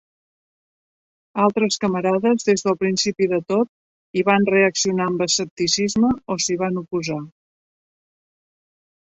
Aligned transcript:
Altres 1.43 1.75
camarades, 1.83 2.45
des 2.47 2.65
del 2.67 2.77
principi 2.85 3.27
de 3.33 3.39
tot, 3.53 3.69
hi 4.21 4.25
van 4.31 4.49
reaccionar 4.55 5.07
amb 5.13 5.23
escepticisme 5.27 6.11
o 6.27 6.39
s'hi 6.47 6.59
van 6.65 6.83
oposar. 6.83 7.21